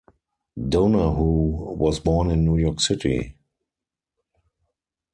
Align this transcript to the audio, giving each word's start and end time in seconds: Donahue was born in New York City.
Donahue 0.57 1.75
was 1.75 1.99
born 1.99 2.31
in 2.31 2.43
New 2.43 2.57
York 2.57 2.79
City. 2.79 3.35